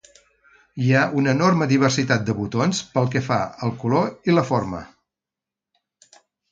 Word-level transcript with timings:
Hi 0.85 0.87
ha 0.93 1.01
una 1.19 1.35
enorme 1.37 1.67
diversitat 1.73 2.25
de 2.31 2.37
botons 2.39 2.81
pel 2.97 3.13
que 3.17 3.25
fa 3.29 3.39
al 3.69 3.77
color 3.85 4.13
i 4.33 4.39
la 4.41 4.49
forma. 4.53 4.85